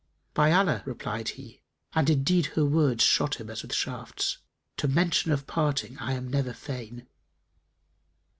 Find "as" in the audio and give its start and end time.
3.51-3.61